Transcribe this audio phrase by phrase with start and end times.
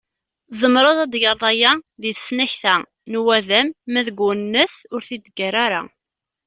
[0.49, 2.75] Tzemreḍ ad tegreḍ aya deg tesnakta
[3.09, 5.81] n uwadem ma deg uwennet ur t-id-ggar ara.